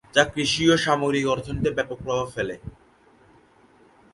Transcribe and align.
যা 0.13 0.23
কৃষি 0.33 0.63
ও 0.69 0.75
সামগ্রিক 0.77 1.25
অর্থনীতিতে 1.27 1.71
ব্যাপক 1.77 1.97
প্রভাব 2.05 2.27
ফেলে। 2.35 2.55